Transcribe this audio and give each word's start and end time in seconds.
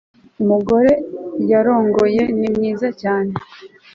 Umugore 0.41 0.91
yarongoye 1.51 2.21
ni 2.39 2.47
mwiza 2.55 2.87
cyane 3.01 3.31